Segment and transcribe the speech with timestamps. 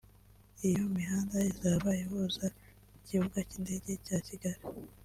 [0.67, 2.45] Iyo mihanda izaba ihuza
[2.97, 4.61] Ikibuga cy’Indege cya Kigali